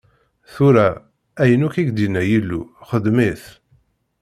Tura, 0.51 0.85
ayen 1.41 1.65
akk 1.67 1.75
i 1.81 1.83
k-d-inna 1.87 2.23
Yillu, 2.29 2.61
xedm-it. 2.89 3.43